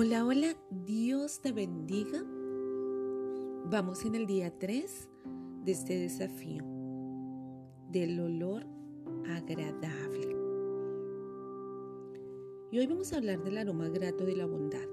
Hola, 0.00 0.24
hola, 0.24 0.54
Dios 0.70 1.40
te 1.40 1.50
bendiga. 1.50 2.22
Vamos 3.64 4.04
en 4.04 4.14
el 4.14 4.26
día 4.28 4.56
3 4.56 5.08
de 5.64 5.72
este 5.72 5.98
desafío 5.98 6.62
del 7.90 8.20
olor 8.20 8.64
agradable. 9.26 10.36
Y 12.70 12.78
hoy 12.78 12.86
vamos 12.86 13.12
a 13.12 13.16
hablar 13.16 13.42
del 13.42 13.58
aroma 13.58 13.88
grato 13.88 14.24
de 14.24 14.36
la 14.36 14.46
bondad. 14.46 14.86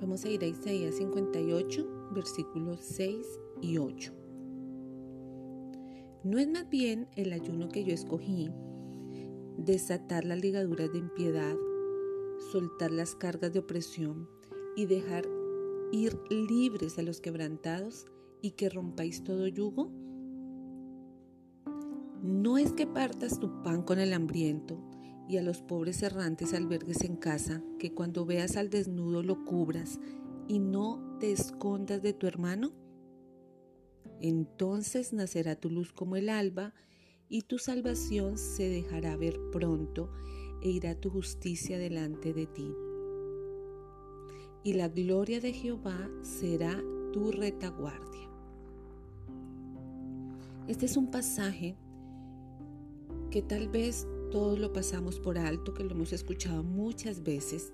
Vamos 0.00 0.24
a 0.24 0.28
ir 0.28 0.42
a 0.42 0.48
Isaías 0.48 0.96
58, 0.96 2.10
versículos 2.10 2.80
6 2.80 3.24
y 3.62 3.78
8. 3.78 4.12
No 6.24 6.40
es 6.40 6.48
más 6.48 6.68
bien 6.68 7.06
el 7.14 7.32
ayuno 7.32 7.68
que 7.68 7.84
yo 7.84 7.94
escogí, 7.94 8.50
desatar 9.58 10.24
las 10.24 10.40
ligaduras 10.40 10.92
de 10.92 10.98
impiedad 10.98 11.56
soltar 12.52 12.90
las 12.90 13.14
cargas 13.14 13.52
de 13.52 13.60
opresión 13.60 14.28
y 14.76 14.86
dejar 14.86 15.26
ir 15.92 16.18
libres 16.30 16.98
a 16.98 17.02
los 17.02 17.20
quebrantados 17.20 18.06
y 18.42 18.52
que 18.52 18.68
rompáis 18.68 19.24
todo 19.24 19.46
yugo? 19.46 19.90
No 22.22 22.58
es 22.58 22.72
que 22.72 22.86
partas 22.86 23.38
tu 23.38 23.62
pan 23.62 23.82
con 23.82 23.98
el 23.98 24.12
hambriento 24.12 24.78
y 25.28 25.38
a 25.38 25.42
los 25.42 25.62
pobres 25.62 26.02
errantes 26.02 26.54
albergues 26.54 27.02
en 27.02 27.16
casa, 27.16 27.62
que 27.78 27.92
cuando 27.92 28.24
veas 28.24 28.56
al 28.56 28.70
desnudo 28.70 29.22
lo 29.22 29.44
cubras 29.44 29.98
y 30.48 30.58
no 30.58 31.16
te 31.20 31.32
escondas 31.32 32.02
de 32.02 32.12
tu 32.12 32.26
hermano. 32.26 32.72
Entonces 34.20 35.12
nacerá 35.12 35.56
tu 35.56 35.70
luz 35.70 35.92
como 35.92 36.16
el 36.16 36.28
alba 36.28 36.74
y 37.28 37.42
tu 37.42 37.58
salvación 37.58 38.38
se 38.38 38.68
dejará 38.68 39.16
ver 39.16 39.38
pronto 39.50 40.10
e 40.62 40.70
irá 40.70 40.94
tu 40.94 41.10
justicia 41.10 41.78
delante 41.78 42.32
de 42.32 42.46
ti. 42.46 42.74
Y 44.62 44.72
la 44.74 44.88
gloria 44.88 45.40
de 45.40 45.52
Jehová 45.52 46.10
será 46.22 46.82
tu 47.12 47.30
retaguardia. 47.30 48.28
Este 50.66 50.86
es 50.86 50.96
un 50.96 51.10
pasaje 51.10 51.76
que 53.30 53.42
tal 53.42 53.68
vez 53.68 54.06
todos 54.30 54.58
lo 54.58 54.72
pasamos 54.72 55.20
por 55.20 55.38
alto, 55.38 55.72
que 55.72 55.84
lo 55.84 55.92
hemos 55.92 56.12
escuchado 56.12 56.62
muchas 56.62 57.22
veces, 57.22 57.72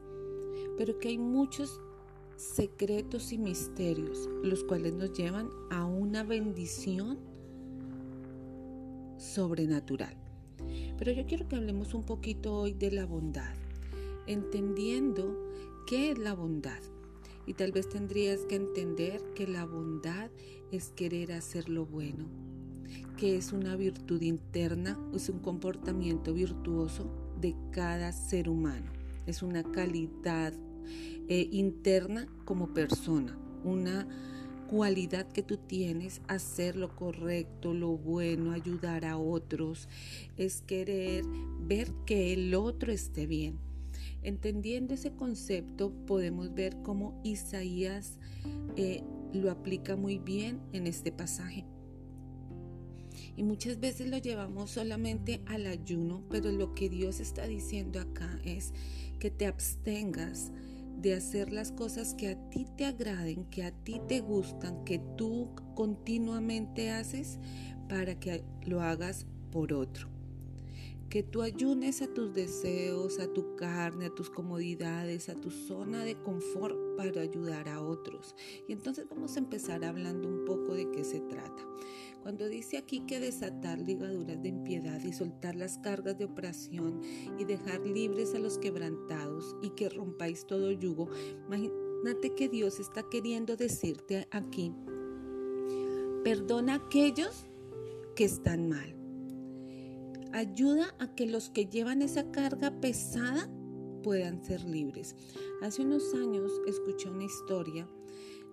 pero 0.76 0.98
que 0.98 1.08
hay 1.08 1.18
muchos 1.18 1.80
secretos 2.36 3.32
y 3.32 3.38
misterios, 3.38 4.28
los 4.42 4.64
cuales 4.64 4.92
nos 4.92 5.12
llevan 5.12 5.48
a 5.70 5.84
una 5.84 6.24
bendición 6.24 7.18
sobrenatural. 9.16 10.21
Pero 10.98 11.12
yo 11.12 11.26
quiero 11.26 11.48
que 11.48 11.56
hablemos 11.56 11.94
un 11.94 12.04
poquito 12.04 12.54
hoy 12.54 12.72
de 12.72 12.90
la 12.90 13.06
bondad, 13.06 13.54
entendiendo 14.26 15.36
qué 15.86 16.12
es 16.12 16.18
la 16.18 16.34
bondad. 16.34 16.80
Y 17.46 17.54
tal 17.54 17.72
vez 17.72 17.88
tendrías 17.88 18.40
que 18.46 18.56
entender 18.56 19.20
que 19.34 19.46
la 19.46 19.64
bondad 19.64 20.30
es 20.70 20.90
querer 20.90 21.32
hacer 21.32 21.68
lo 21.68 21.86
bueno, 21.86 22.26
que 23.16 23.36
es 23.36 23.52
una 23.52 23.76
virtud 23.76 24.22
interna, 24.22 24.98
es 25.12 25.28
un 25.28 25.40
comportamiento 25.40 26.32
virtuoso 26.32 27.10
de 27.40 27.56
cada 27.72 28.12
ser 28.12 28.48
humano, 28.48 28.92
es 29.26 29.42
una 29.42 29.64
calidad 29.64 30.54
eh, 31.28 31.48
interna 31.50 32.26
como 32.44 32.72
persona, 32.72 33.36
una 33.64 34.06
cualidad 34.72 35.26
que 35.26 35.42
tú 35.42 35.58
tienes, 35.58 36.22
hacer 36.28 36.76
lo 36.76 36.96
correcto, 36.96 37.74
lo 37.74 37.98
bueno, 37.98 38.52
ayudar 38.52 39.04
a 39.04 39.18
otros, 39.18 39.86
es 40.38 40.62
querer 40.62 41.26
ver 41.60 41.92
que 42.06 42.32
el 42.32 42.54
otro 42.54 42.90
esté 42.90 43.26
bien. 43.26 43.58
Entendiendo 44.22 44.94
ese 44.94 45.12
concepto, 45.12 45.92
podemos 46.06 46.54
ver 46.54 46.74
cómo 46.82 47.20
Isaías 47.22 48.18
eh, 48.76 49.02
lo 49.34 49.50
aplica 49.50 49.94
muy 49.94 50.16
bien 50.16 50.58
en 50.72 50.86
este 50.86 51.12
pasaje. 51.12 51.66
Y 53.36 53.42
muchas 53.42 53.78
veces 53.78 54.08
lo 54.08 54.16
llevamos 54.16 54.70
solamente 54.70 55.42
al 55.44 55.66
ayuno, 55.66 56.22
pero 56.30 56.50
lo 56.50 56.72
que 56.72 56.88
Dios 56.88 57.20
está 57.20 57.46
diciendo 57.46 58.00
acá 58.00 58.40
es 58.42 58.72
que 59.18 59.30
te 59.30 59.44
abstengas 59.44 60.50
de 61.02 61.14
hacer 61.14 61.52
las 61.52 61.72
cosas 61.72 62.14
que 62.14 62.28
a 62.28 62.50
ti 62.50 62.66
te 62.76 62.86
agraden, 62.86 63.44
que 63.46 63.64
a 63.64 63.72
ti 63.72 64.00
te 64.08 64.20
gustan, 64.20 64.84
que 64.84 65.00
tú 65.16 65.50
continuamente 65.74 66.90
haces 66.90 67.40
para 67.88 68.18
que 68.18 68.44
lo 68.64 68.80
hagas 68.80 69.26
por 69.50 69.72
otro. 69.72 70.11
Que 71.12 71.22
tú 71.22 71.42
ayunes 71.42 72.00
a 72.00 72.06
tus 72.06 72.32
deseos, 72.32 73.18
a 73.18 73.30
tu 73.30 73.54
carne, 73.54 74.06
a 74.06 74.14
tus 74.14 74.30
comodidades, 74.30 75.28
a 75.28 75.34
tu 75.34 75.50
zona 75.50 76.04
de 76.04 76.14
confort 76.14 76.74
para 76.96 77.20
ayudar 77.20 77.68
a 77.68 77.82
otros. 77.82 78.34
Y 78.66 78.72
entonces 78.72 79.06
vamos 79.10 79.36
a 79.36 79.40
empezar 79.40 79.84
hablando 79.84 80.26
un 80.26 80.46
poco 80.46 80.72
de 80.72 80.90
qué 80.90 81.04
se 81.04 81.20
trata. 81.20 81.68
Cuando 82.22 82.48
dice 82.48 82.78
aquí 82.78 83.00
que 83.00 83.20
desatar 83.20 83.78
ligaduras 83.78 84.42
de 84.42 84.48
impiedad 84.48 85.02
y 85.04 85.12
soltar 85.12 85.54
las 85.54 85.76
cargas 85.76 86.16
de 86.16 86.24
operación 86.24 87.02
y 87.38 87.44
dejar 87.44 87.86
libres 87.86 88.34
a 88.34 88.38
los 88.38 88.56
quebrantados 88.56 89.54
y 89.60 89.68
que 89.68 89.90
rompáis 89.90 90.46
todo 90.46 90.72
yugo, 90.72 91.10
imagínate 91.46 92.34
que 92.34 92.48
Dios 92.48 92.80
está 92.80 93.02
queriendo 93.10 93.58
decirte 93.58 94.26
aquí, 94.30 94.72
perdona 96.24 96.72
a 96.72 96.76
aquellos 96.76 97.44
que 98.16 98.24
están 98.24 98.70
mal. 98.70 99.01
Ayuda 100.32 100.94
a 100.98 101.14
que 101.14 101.26
los 101.26 101.50
que 101.50 101.66
llevan 101.66 102.00
esa 102.00 102.30
carga 102.30 102.80
pesada 102.80 103.50
puedan 104.02 104.42
ser 104.42 104.64
libres. 104.64 105.14
Hace 105.62 105.82
unos 105.82 106.14
años 106.14 106.50
escuché 106.66 107.10
una 107.10 107.24
historia 107.24 107.86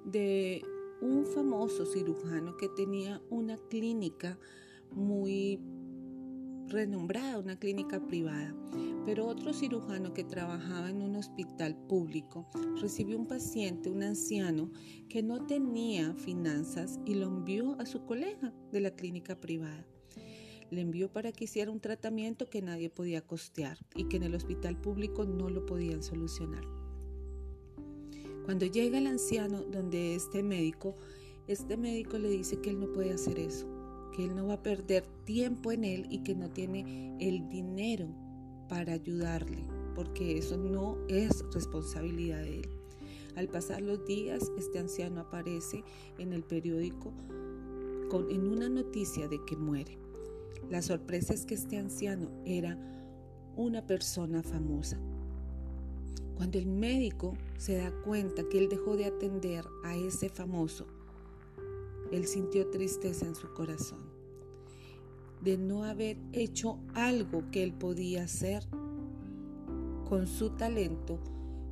de 0.06 0.62
un 1.02 1.26
famoso 1.26 1.86
cirujano 1.86 2.58
que 2.58 2.68
tenía 2.70 3.22
una 3.30 3.58
clínica 3.70 4.38
muy 4.92 5.60
renombrada, 6.68 7.40
una 7.40 7.58
clínica 7.58 8.06
privada, 8.06 8.54
pero 9.06 9.26
otro 9.26 9.54
cirujano 9.54 10.14
que 10.14 10.24
trabajaba 10.24 10.90
en 10.90 11.02
un 11.02 11.16
hospital 11.16 11.76
público 11.88 12.48
recibió 12.82 13.18
un 13.18 13.28
paciente, 13.28 13.90
un 13.90 14.04
anciano, 14.04 14.72
que 15.08 15.24
no 15.24 15.46
tenía 15.46 16.14
finanzas 16.14 17.00
y 17.06 17.16
lo 17.16 17.28
envió 17.28 17.80
a 17.80 17.86
su 17.86 18.06
colega 18.06 18.54
de 18.72 18.82
la 18.82 18.92
clínica 18.92 19.40
privada. 19.40 19.88
Le 20.72 20.82
envió 20.82 21.12
para 21.12 21.32
que 21.32 21.46
hiciera 21.46 21.72
un 21.72 21.80
tratamiento 21.80 22.50
que 22.50 22.62
nadie 22.62 22.90
podía 22.90 23.22
costear 23.22 23.78
y 23.96 24.06
que 24.06 24.18
en 24.18 24.24
el 24.24 24.36
hospital 24.36 24.80
público 24.80 25.26
no 25.26 25.50
lo 25.50 25.66
podían 25.66 26.04
solucionar. 26.04 26.64
Cuando 28.46 28.66
llega 28.66 28.98
el 28.98 29.08
anciano 29.08 29.62
donde 29.62 30.16
este 30.16 30.42
médico, 30.42 30.96
este 31.48 31.78
médico 31.78 32.18
le 32.18 32.30
dice 32.30 32.60
que 32.60 32.72
él 32.72 32.80
no 32.80 32.92
puede 32.92 33.14
hacer 33.14 33.38
eso, 33.38 33.68
que 34.16 34.26
él 34.26 34.36
no 34.36 34.48
va 34.48 34.56
a 34.56 34.64
perder 34.64 35.06
tiempo 35.26 35.72
en 35.72 35.84
él 35.84 36.08
y 36.10 36.24
que 36.24 36.36
no 36.36 36.50
tiene 36.50 37.16
el 37.20 37.48
dinero 37.50 38.08
para 38.68 38.94
ayudarle, 38.94 39.64
porque 39.94 40.38
eso 40.38 40.58
no 40.58 40.98
es 41.08 41.44
responsabilidad 41.54 42.42
de 42.42 42.62
él. 42.62 42.70
Al 43.36 43.48
pasar 43.50 43.82
los 43.82 44.06
días, 44.06 44.52
este 44.58 44.80
anciano 44.80 45.22
aparece 45.22 45.84
en 46.18 46.34
el 46.34 46.44
periódico 46.44 47.14
con, 48.10 48.30
en 48.32 48.48
una 48.48 48.68
noticia 48.68 49.28
de 49.28 49.40
que 49.46 49.56
muere. 49.56 49.98
La 50.70 50.82
sorpresa 50.82 51.34
es 51.34 51.46
que 51.46 51.56
este 51.56 51.78
anciano 51.78 52.30
era 52.46 52.78
una 53.56 53.86
persona 53.86 54.44
famosa, 54.44 54.98
cuando 56.40 56.58
el 56.58 56.68
médico 56.68 57.36
se 57.58 57.76
da 57.76 57.92
cuenta 58.06 58.48
que 58.48 58.60
él 58.60 58.70
dejó 58.70 58.96
de 58.96 59.06
atender 59.06 59.66
a 59.84 59.98
ese 59.98 60.30
famoso, 60.30 60.88
él 62.14 62.26
sintió 62.28 62.70
tristeza 62.70 63.26
en 63.26 63.36
su 63.36 63.54
corazón 63.54 64.00
de 65.42 65.58
no 65.58 65.84
haber 65.84 66.18
hecho 66.32 66.80
algo 66.94 67.44
que 67.52 67.64
él 67.64 67.74
podía 67.74 68.24
hacer 68.24 68.64
con 70.08 70.28
su 70.28 70.52
talento, 70.52 71.20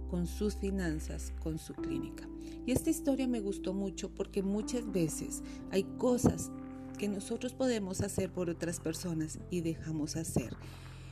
con 0.10 0.28
sus 0.28 0.56
finanzas, 0.56 1.34
con 1.42 1.58
su 1.58 1.74
clínica. 1.74 2.28
Y 2.66 2.72
esta 2.72 2.90
historia 2.90 3.28
me 3.28 3.40
gustó 3.40 3.74
mucho 3.74 4.14
porque 4.14 4.44
muchas 4.44 4.92
veces 4.92 5.44
hay 5.72 5.84
cosas 5.98 6.52
que 6.98 7.08
nosotros 7.08 7.54
podemos 7.54 8.02
hacer 8.02 8.32
por 8.32 8.50
otras 8.50 8.80
personas 8.80 9.40
y 9.50 9.62
dejamos 9.62 10.16
hacer. 10.16 10.56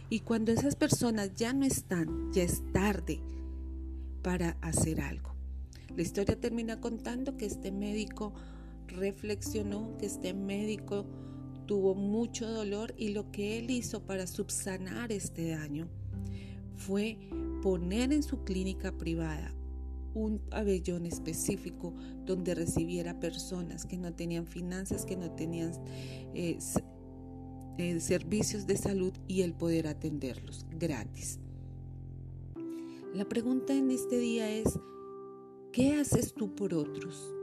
Y 0.09 0.21
cuando 0.21 0.51
esas 0.51 0.75
personas 0.75 1.33
ya 1.35 1.53
no 1.53 1.65
están, 1.65 2.31
ya 2.33 2.43
es 2.43 2.61
tarde 2.73 3.21
para 4.21 4.57
hacer 4.61 5.01
algo. 5.01 5.35
La 5.95 6.01
historia 6.01 6.39
termina 6.39 6.81
contando 6.81 7.37
que 7.37 7.45
este 7.45 7.71
médico 7.71 8.33
reflexionó, 8.87 9.97
que 9.97 10.05
este 10.05 10.33
médico 10.33 11.05
tuvo 11.65 11.95
mucho 11.95 12.47
dolor 12.47 12.93
y 12.97 13.09
lo 13.09 13.31
que 13.31 13.57
él 13.57 13.71
hizo 13.71 14.03
para 14.03 14.27
subsanar 14.27 15.11
este 15.11 15.49
daño 15.49 15.87
fue 16.75 17.17
poner 17.63 18.13
en 18.13 18.21
su 18.23 18.43
clínica 18.43 18.91
privada 18.91 19.53
un 20.15 20.39
pabellón 20.39 21.05
específico 21.05 21.93
donde 22.25 22.55
recibiera 22.55 23.19
personas 23.19 23.85
que 23.85 23.97
no 23.97 24.13
tenían 24.13 24.47
finanzas, 24.47 25.05
que 25.05 25.17
no 25.17 25.31
tenían 25.31 25.73
eh, 26.33 26.57
eh, 27.77 27.99
servicios 27.99 28.65
de 28.65 28.77
salud 28.77 29.13
y 29.27 29.41
el 29.41 29.53
poder 29.53 29.87
atenderlos 29.87 30.65
gratis. 30.71 31.39
La 33.13 33.25
pregunta 33.25 33.73
en 33.73 33.91
este 33.91 34.17
día 34.17 34.49
es, 34.49 34.79
¿qué 35.71 35.95
haces 35.95 36.33
tú 36.33 36.55
por 36.55 36.73
otros? 36.73 37.33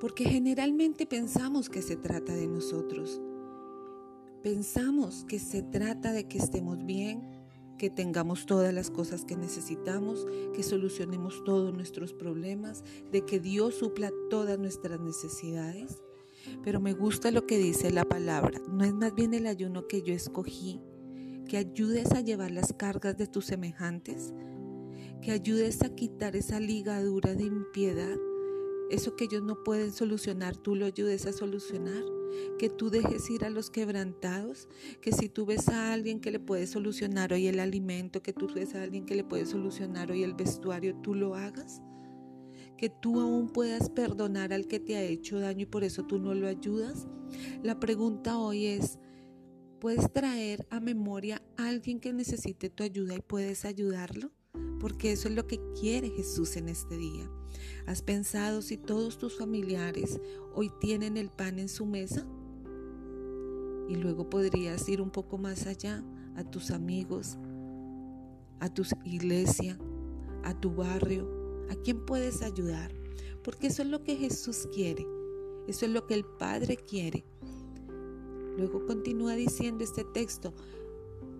Porque 0.00 0.24
generalmente 0.24 1.06
pensamos 1.06 1.68
que 1.68 1.82
se 1.82 1.96
trata 1.96 2.34
de 2.34 2.46
nosotros. 2.46 3.20
Pensamos 4.42 5.24
que 5.24 5.38
se 5.38 5.62
trata 5.62 6.12
de 6.12 6.26
que 6.26 6.38
estemos 6.38 6.84
bien, 6.84 7.39
que 7.80 7.88
tengamos 7.88 8.44
todas 8.44 8.74
las 8.74 8.90
cosas 8.90 9.24
que 9.24 9.36
necesitamos, 9.36 10.26
que 10.52 10.62
solucionemos 10.62 11.42
todos 11.44 11.72
nuestros 11.72 12.12
problemas, 12.12 12.84
de 13.10 13.24
que 13.24 13.40
Dios 13.40 13.76
supla 13.76 14.12
todas 14.28 14.58
nuestras 14.58 15.00
necesidades. 15.00 16.02
Pero 16.62 16.78
me 16.78 16.92
gusta 16.92 17.30
lo 17.30 17.46
que 17.46 17.56
dice 17.56 17.90
la 17.90 18.04
palabra. 18.04 18.60
No 18.70 18.84
es 18.84 18.92
más 18.92 19.14
bien 19.14 19.32
el 19.32 19.46
ayuno 19.46 19.88
que 19.88 20.02
yo 20.02 20.12
escogí, 20.12 20.78
que 21.48 21.56
ayudes 21.56 22.12
a 22.12 22.20
llevar 22.20 22.50
las 22.50 22.74
cargas 22.74 23.16
de 23.16 23.26
tus 23.26 23.46
semejantes, 23.46 24.34
que 25.22 25.30
ayudes 25.30 25.82
a 25.82 25.94
quitar 25.94 26.36
esa 26.36 26.60
ligadura 26.60 27.34
de 27.34 27.44
impiedad 27.44 28.18
eso 28.90 29.16
que 29.16 29.24
ellos 29.24 29.42
no 29.42 29.62
pueden 29.62 29.92
solucionar, 29.92 30.56
tú 30.56 30.74
lo 30.74 30.86
ayudes 30.86 31.26
a 31.26 31.32
solucionar. 31.32 32.02
Que 32.58 32.68
tú 32.68 32.90
dejes 32.90 33.28
ir 33.30 33.44
a 33.44 33.50
los 33.50 33.70
quebrantados. 33.70 34.68
Que 35.00 35.12
si 35.12 35.28
tú 35.28 35.46
ves 35.46 35.68
a 35.68 35.92
alguien 35.92 36.20
que 36.20 36.30
le 36.30 36.40
puede 36.40 36.66
solucionar 36.66 37.32
hoy 37.32 37.46
el 37.46 37.60
alimento, 37.60 38.22
que 38.22 38.32
tú 38.32 38.48
ves 38.54 38.74
a 38.74 38.82
alguien 38.82 39.06
que 39.06 39.14
le 39.14 39.24
puede 39.24 39.46
solucionar 39.46 40.10
hoy 40.10 40.22
el 40.22 40.34
vestuario, 40.34 40.94
tú 40.96 41.14
lo 41.14 41.34
hagas. 41.34 41.82
Que 42.76 42.88
tú 42.88 43.20
aún 43.20 43.48
puedas 43.48 43.90
perdonar 43.90 44.52
al 44.52 44.66
que 44.66 44.80
te 44.80 44.96
ha 44.96 45.02
hecho 45.02 45.38
daño 45.38 45.62
y 45.62 45.66
por 45.66 45.84
eso 45.84 46.04
tú 46.04 46.18
no 46.18 46.34
lo 46.34 46.46
ayudas. 46.46 47.08
La 47.62 47.78
pregunta 47.80 48.38
hoy 48.38 48.66
es, 48.66 48.98
¿puedes 49.80 50.12
traer 50.12 50.66
a 50.70 50.80
memoria 50.80 51.42
a 51.56 51.68
alguien 51.68 52.00
que 52.00 52.12
necesite 52.12 52.70
tu 52.70 52.82
ayuda 52.82 53.14
y 53.14 53.20
puedes 53.20 53.64
ayudarlo? 53.64 54.32
porque 54.80 55.12
eso 55.12 55.28
es 55.28 55.34
lo 55.34 55.46
que 55.46 55.60
quiere 55.78 56.08
Jesús 56.10 56.56
en 56.56 56.68
este 56.68 56.96
día. 56.96 57.30
¿Has 57.86 58.02
pensado 58.02 58.62
si 58.62 58.76
todos 58.76 59.18
tus 59.18 59.36
familiares 59.36 60.20
hoy 60.54 60.70
tienen 60.80 61.16
el 61.16 61.30
pan 61.30 61.58
en 61.58 61.68
su 61.68 61.86
mesa? 61.86 62.26
Y 63.88 63.96
luego 63.96 64.30
podrías 64.30 64.88
ir 64.88 65.00
un 65.00 65.10
poco 65.10 65.38
más 65.38 65.66
allá 65.66 66.04
a 66.36 66.44
tus 66.44 66.70
amigos, 66.70 67.38
a 68.60 68.68
tu 68.72 68.82
iglesia, 69.04 69.78
a 70.44 70.58
tu 70.58 70.74
barrio, 70.74 71.28
a 71.70 71.74
quién 71.76 72.04
puedes 72.06 72.42
ayudar, 72.42 72.92
porque 73.42 73.68
eso 73.68 73.82
es 73.82 73.88
lo 73.88 74.02
que 74.02 74.16
Jesús 74.16 74.68
quiere, 74.72 75.06
eso 75.66 75.86
es 75.86 75.92
lo 75.92 76.06
que 76.06 76.14
el 76.14 76.24
Padre 76.24 76.76
quiere. 76.76 77.24
Luego 78.56 78.86
continúa 78.86 79.34
diciendo 79.34 79.84
este 79.84 80.04
texto, 80.04 80.54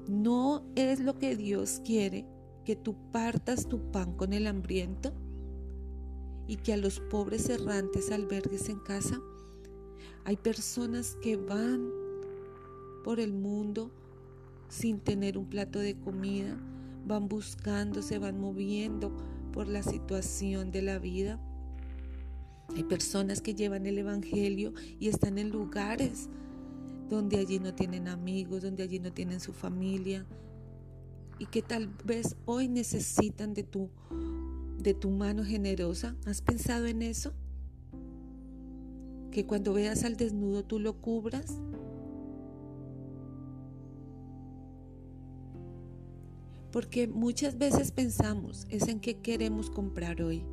no 0.08 0.64
es 0.74 1.00
lo 1.00 1.18
que 1.18 1.36
Dios 1.36 1.80
quiere 1.84 2.26
que 2.64 2.76
tú 2.76 2.96
partas 3.12 3.68
tu 3.68 3.90
pan 3.90 4.16
con 4.16 4.32
el 4.32 4.46
hambriento 4.46 5.12
y 6.50 6.56
que 6.56 6.72
a 6.72 6.76
los 6.76 6.98
pobres 6.98 7.48
errantes 7.48 8.10
albergues 8.10 8.68
en 8.70 8.80
casa. 8.80 9.20
Hay 10.24 10.36
personas 10.36 11.16
que 11.22 11.36
van 11.36 11.92
por 13.04 13.20
el 13.20 13.32
mundo 13.32 13.92
sin 14.68 14.98
tener 14.98 15.38
un 15.38 15.48
plato 15.48 15.78
de 15.78 15.94
comida, 15.94 16.58
van 17.06 17.28
buscando, 17.28 18.02
se 18.02 18.18
van 18.18 18.40
moviendo 18.40 19.16
por 19.52 19.68
la 19.68 19.84
situación 19.84 20.72
de 20.72 20.82
la 20.82 20.98
vida. 20.98 21.38
Hay 22.74 22.82
personas 22.82 23.40
que 23.40 23.54
llevan 23.54 23.86
el 23.86 23.98
Evangelio 23.98 24.74
y 24.98 25.06
están 25.06 25.38
en 25.38 25.50
lugares 25.50 26.30
donde 27.08 27.38
allí 27.38 27.60
no 27.60 27.74
tienen 27.74 28.08
amigos, 28.08 28.62
donde 28.62 28.82
allí 28.82 28.98
no 28.98 29.12
tienen 29.12 29.38
su 29.38 29.52
familia, 29.52 30.26
y 31.38 31.46
que 31.46 31.62
tal 31.62 31.86
vez 32.04 32.34
hoy 32.44 32.66
necesitan 32.66 33.54
de 33.54 33.62
tu, 33.62 33.88
de 34.82 34.94
tu 34.94 35.10
mano 35.10 35.44
generosa. 35.44 36.16
¿Has 36.26 36.42
pensado 36.42 36.86
en 36.86 37.02
eso? 37.02 37.32
Que 39.30 39.46
cuando 39.46 39.72
veas 39.72 40.04
al 40.04 40.16
desnudo 40.16 40.64
tú 40.64 40.78
lo 40.78 41.00
cubras. 41.00 41.58
Porque 46.72 47.08
muchas 47.08 47.58
veces 47.58 47.90
pensamos 47.90 48.66
es 48.68 48.86
en 48.88 49.00
qué 49.00 49.18
queremos 49.18 49.70
comprar 49.70 50.22
hoy, 50.22 50.44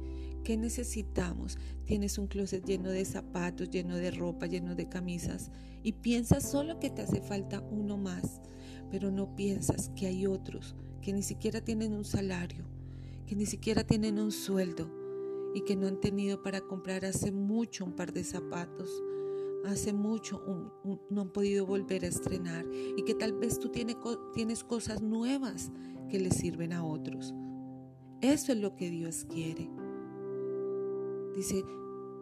qué 0.44 0.58
necesitamos. 0.58 1.58
Tienes 1.86 2.18
un 2.18 2.28
closet 2.28 2.66
lleno 2.66 2.90
de 2.90 3.06
zapatos, 3.06 3.70
lleno 3.70 3.96
de 3.96 4.12
ropa, 4.12 4.48
lleno 4.48 4.76
de 4.76 4.90
camisas 4.90 5.52
y 5.84 5.92
piensas 5.92 6.50
solo 6.50 6.80
que 6.80 6.90
te 6.90 7.04
hace 7.04 7.22
falta 7.22 7.62
uno 7.62 7.98
más 7.98 8.42
pero 8.90 9.12
no 9.12 9.36
piensas 9.36 9.90
que 9.96 10.08
hay 10.08 10.26
otros 10.26 10.76
que 11.02 11.14
ni 11.14 11.24
siquiera 11.24 11.62
tienen 11.62 11.94
un 11.94 12.06
salario, 12.06 12.66
que 13.28 13.36
ni 13.36 13.46
siquiera 13.46 13.84
tienen 13.84 14.20
un 14.20 14.32
sueldo 14.32 14.90
y 15.54 15.62
que 15.62 15.76
no 15.76 15.88
han 15.88 16.00
tenido 16.00 16.42
para 16.42 16.62
comprar 16.62 17.06
hace 17.06 17.32
mucho 17.32 17.84
un 17.86 17.94
par 17.94 18.14
de 18.14 18.24
zapatos, 18.24 18.90
hace 19.66 19.92
mucho 19.92 20.42
no 21.10 21.22
han 21.22 21.30
podido 21.30 21.66
volver 21.66 22.06
a 22.06 22.08
estrenar 22.08 22.66
y 22.72 23.04
que 23.04 23.14
tal 23.14 23.34
vez 23.34 23.60
tú 23.60 23.70
tienes, 23.70 23.98
tienes 24.34 24.64
cosas 24.64 25.02
nuevas 25.02 25.72
que 26.10 26.20
le 26.20 26.32
sirven 26.32 26.72
a 26.72 26.86
otros. 26.86 27.34
Eso 28.22 28.54
es 28.54 28.60
lo 28.60 28.76
que 28.76 28.90
Dios 28.90 29.26
quiere. 29.30 29.70
Dice, 31.36 31.64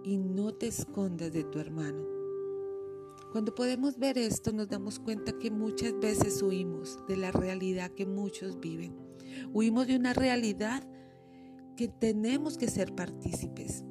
y 0.04 0.18
no 0.18 0.54
te 0.54 0.68
escondas 0.68 1.32
de 1.32 1.44
tu 1.44 1.60
hermano. 1.60 2.04
Cuando 3.32 3.54
podemos 3.54 3.98
ver 3.98 4.18
esto 4.18 4.52
nos 4.54 4.70
damos 4.70 5.00
cuenta 5.00 5.38
que 5.38 5.52
muchas 5.52 5.98
veces 6.00 6.42
huimos 6.42 7.00
de 7.08 7.18
la 7.18 7.32
realidad 7.32 7.92
que 7.92 8.06
muchos 8.06 8.60
viven. 8.60 8.96
Huimos 9.54 9.88
de 9.88 9.98
una 9.98 10.14
realidad 10.14 10.88
que 11.76 11.88
tenemos 11.88 12.58
que 12.58 12.68
ser 12.68 12.94
partícipes, 12.94 13.84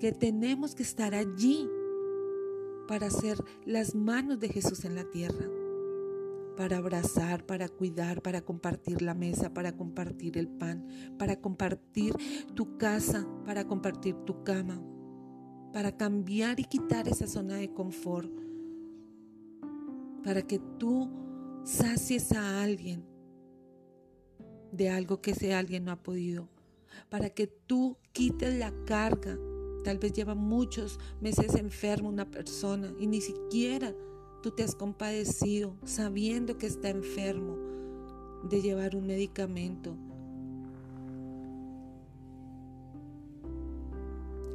que 0.00 0.12
tenemos 0.12 0.74
que 0.74 0.82
estar 0.82 1.14
allí 1.14 1.68
para 2.88 3.10
ser 3.10 3.38
las 3.64 3.94
manos 3.94 4.38
de 4.38 4.48
Jesús 4.48 4.84
en 4.84 4.94
la 4.94 5.04
tierra, 5.10 5.46
para 6.56 6.78
abrazar, 6.78 7.44
para 7.44 7.68
cuidar, 7.68 8.22
para 8.22 8.40
compartir 8.42 9.02
la 9.02 9.14
mesa, 9.14 9.52
para 9.52 9.76
compartir 9.76 10.38
el 10.38 10.48
pan, 10.48 10.86
para 11.18 11.40
compartir 11.40 12.14
tu 12.54 12.78
casa, 12.78 13.26
para 13.44 13.66
compartir 13.66 14.14
tu 14.24 14.42
cama, 14.44 14.82
para 15.72 15.96
cambiar 15.96 16.60
y 16.60 16.64
quitar 16.64 17.08
esa 17.08 17.26
zona 17.26 17.56
de 17.56 17.72
confort 17.72 18.46
para 20.26 20.42
que 20.42 20.58
tú 20.58 21.08
sacies 21.62 22.32
a 22.32 22.60
alguien 22.60 23.04
de 24.72 24.90
algo 24.90 25.20
que 25.22 25.30
ese 25.30 25.54
alguien 25.54 25.84
no 25.84 25.92
ha 25.92 26.02
podido, 26.02 26.48
para 27.08 27.30
que 27.30 27.46
tú 27.46 27.96
quites 28.12 28.58
la 28.58 28.72
carga. 28.84 29.38
Tal 29.84 29.98
vez 29.98 30.12
lleva 30.12 30.34
muchos 30.34 30.98
meses 31.20 31.54
enfermo 31.54 32.08
una 32.08 32.30
persona 32.30 32.92
y 32.98 33.06
ni 33.06 33.20
siquiera 33.20 33.94
tú 34.42 34.50
te 34.50 34.62
has 34.62 34.74
compadecido 34.74 35.76
sabiendo 35.84 36.58
que 36.58 36.66
está 36.66 36.88
enfermo 36.88 37.56
de 38.48 38.62
llevar 38.62 38.96
un 38.96 39.06
medicamento. 39.06 39.96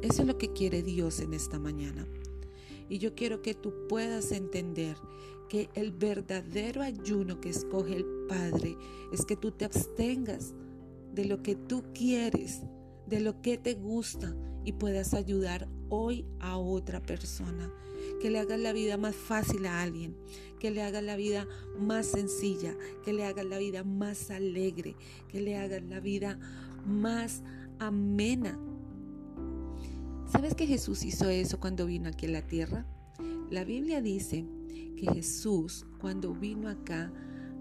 Eso 0.02 0.22
es 0.22 0.28
lo 0.28 0.36
que 0.36 0.52
quiere 0.52 0.82
Dios 0.82 1.20
en 1.20 1.32
esta 1.32 1.58
mañana. 1.58 2.06
Y 2.88 2.98
yo 2.98 3.14
quiero 3.14 3.40
que 3.40 3.54
tú 3.54 3.72
puedas 3.88 4.32
entender 4.32 4.96
que 5.48 5.70
el 5.74 5.92
verdadero 5.92 6.82
ayuno 6.82 7.40
que 7.40 7.50
escoge 7.50 7.96
el 7.96 8.04
Padre 8.28 8.76
es 9.12 9.24
que 9.24 9.36
tú 9.36 9.52
te 9.52 9.64
abstengas 9.64 10.54
de 11.12 11.24
lo 11.24 11.42
que 11.42 11.54
tú 11.54 11.84
quieres, 11.94 12.62
de 13.06 13.20
lo 13.20 13.40
que 13.42 13.58
te 13.58 13.74
gusta 13.74 14.34
y 14.64 14.72
puedas 14.72 15.14
ayudar 15.14 15.68
hoy 15.88 16.26
a 16.40 16.56
otra 16.56 17.00
persona. 17.00 17.70
Que 18.20 18.30
le 18.30 18.38
hagas 18.40 18.58
la 18.58 18.72
vida 18.72 18.96
más 18.96 19.14
fácil 19.14 19.66
a 19.66 19.82
alguien, 19.82 20.16
que 20.58 20.70
le 20.70 20.82
hagas 20.82 21.02
la 21.02 21.16
vida 21.16 21.46
más 21.78 22.06
sencilla, 22.06 22.76
que 23.04 23.12
le 23.12 23.24
hagas 23.24 23.44
la 23.44 23.58
vida 23.58 23.84
más 23.84 24.30
alegre, 24.30 24.96
que 25.28 25.40
le 25.40 25.56
hagas 25.56 25.82
la 25.84 26.00
vida 26.00 26.38
más 26.84 27.42
amena 27.78 28.58
¿Sabes 30.32 30.54
que 30.54 30.66
Jesús 30.66 31.04
hizo 31.04 31.28
eso 31.28 31.60
cuando 31.60 31.84
vino 31.84 32.08
aquí 32.08 32.24
a 32.24 32.30
la 32.30 32.40
tierra? 32.40 32.86
La 33.50 33.64
Biblia 33.64 34.00
dice 34.00 34.46
que 34.96 35.12
Jesús 35.12 35.84
cuando 36.00 36.32
vino 36.32 36.70
acá, 36.70 37.12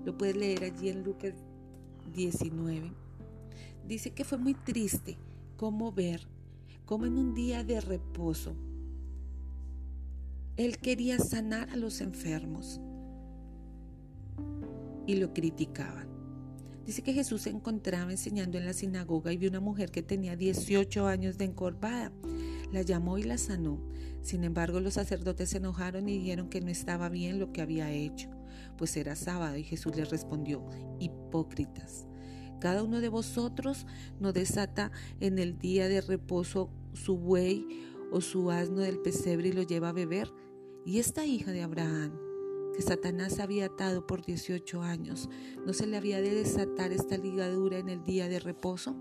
lo 0.05 0.17
puedes 0.17 0.38
leer 0.38 0.63
allí 0.63 0.88
en 0.88 1.03
Lucas 1.03 1.34
19, 2.13 2.93
dice 3.88 4.11
que 4.11 4.23
fue 4.23 4.38
muy 4.38 4.53
triste 4.53 5.17
como 5.57 5.91
ver 5.91 6.27
como 6.85 7.05
en 7.05 7.17
un 7.17 7.33
día 7.33 7.63
de 7.63 7.79
reposo 7.79 8.55
él 10.57 10.77
quería 10.77 11.17
sanar 11.17 11.69
a 11.69 11.75
los 11.75 12.01
enfermos 12.01 12.79
y 15.07 15.15
lo 15.15 15.33
criticaban. 15.33 16.07
Dice 16.85 17.01
que 17.03 17.13
Jesús 17.13 17.43
se 17.43 17.50
encontraba 17.50 18.11
enseñando 18.11 18.57
en 18.57 18.65
la 18.65 18.73
sinagoga 18.73 19.31
y 19.31 19.38
vio 19.38 19.50
una 19.50 19.59
mujer 19.59 19.91
que 19.91 20.03
tenía 20.03 20.35
18 20.35 21.07
años 21.07 21.38
de 21.38 21.45
encorvada 21.45 22.11
la 22.71 22.81
llamó 22.81 23.17
y 23.17 23.23
la 23.23 23.38
sanó. 23.38 23.79
Sin 24.21 24.43
embargo, 24.43 24.79
los 24.79 24.95
sacerdotes 24.95 25.50
se 25.50 25.57
enojaron 25.57 26.07
y 26.07 26.19
dijeron 26.19 26.50
que 26.50 26.61
no 26.61 26.69
estaba 26.69 27.09
bien 27.09 27.39
lo 27.39 27.51
que 27.51 27.61
había 27.61 27.91
hecho, 27.91 28.29
pues 28.77 28.95
era 28.97 29.15
sábado 29.15 29.57
y 29.57 29.63
Jesús 29.63 29.95
les 29.95 30.09
respondió, 30.09 30.63
hipócritas. 31.00 32.07
Cada 32.62 32.84
uno 32.84 33.01
de 33.01 33.10
vosotros 33.10 33.86
no 34.22 34.32
desata 34.32 34.91
en 35.20 35.39
el 35.39 35.58
día 35.58 35.89
de 35.89 36.00
reposo 36.00 36.70
su 36.94 37.18
buey 37.18 37.68
o 38.12 38.22
su 38.22 38.51
asno 38.51 38.82
del 38.82 39.00
pesebre 39.00 39.50
y 39.50 39.51
lo 39.51 39.63
lleva 39.63 39.89
a 39.89 39.94
beber. 39.94 40.32
Y 40.86 41.00
esta 41.00 41.25
hija 41.25 41.51
de 41.51 41.63
Abraham, 41.63 42.13
que 42.74 42.82
Satanás 42.82 43.39
había 43.39 43.65
atado 43.65 44.06
por 44.06 44.24
18 44.24 44.82
años, 44.82 45.27
¿no 45.65 45.74
se 45.74 45.88
le 45.88 45.98
había 45.98 46.22
de 46.22 46.34
desatar 46.34 46.94
esta 46.94 47.18
ligadura 47.18 47.80
en 47.80 47.89
el 47.89 48.03
día 48.03 48.30
de 48.30 48.39
reposo? 48.39 48.96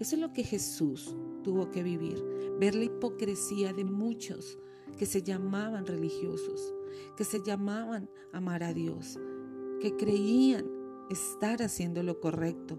Eso 0.00 0.14
es 0.16 0.20
lo 0.20 0.32
que 0.32 0.44
Jesús 0.44 1.14
tuvo 1.42 1.70
que 1.70 1.82
vivir, 1.82 2.22
ver 2.58 2.74
la 2.74 2.84
hipocresía 2.84 3.72
de 3.72 3.84
muchos 3.84 4.58
que 4.96 5.06
se 5.06 5.22
llamaban 5.22 5.86
religiosos, 5.86 6.74
que 7.16 7.24
se 7.24 7.42
llamaban 7.42 8.08
amar 8.32 8.62
a 8.62 8.72
Dios, 8.72 9.18
que 9.80 9.96
creían 9.96 10.75
estar 11.10 11.62
haciendo 11.62 12.02
lo 12.02 12.20
correcto, 12.20 12.78